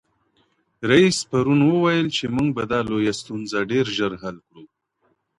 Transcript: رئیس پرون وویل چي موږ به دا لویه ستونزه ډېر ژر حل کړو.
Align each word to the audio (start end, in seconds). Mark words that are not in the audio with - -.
رئیس 0.89 1.17
پرون 1.29 1.59
وویل 1.63 2.07
چي 2.15 2.25
موږ 2.35 2.49
به 2.55 2.63
دا 2.71 2.79
لویه 2.89 3.13
ستونزه 3.21 3.59
ډېر 3.71 3.85
ژر 3.95 4.13
حل 4.21 4.37
کړو. 4.47 4.63